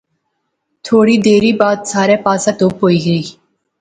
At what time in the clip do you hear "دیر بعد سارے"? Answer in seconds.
1.25-2.15